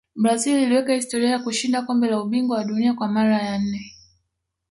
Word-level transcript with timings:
brazil 0.15 0.59
iliweka 0.63 0.93
historia 0.93 1.29
ya 1.29 1.39
kushinda 1.39 1.81
kombe 1.81 2.07
la 2.07 2.21
ubingwa 2.23 2.57
wa 2.57 2.63
dunia 2.63 2.93
kwa 2.93 3.07
mara 3.07 3.41
ya 3.43 3.57
nne 3.59 3.95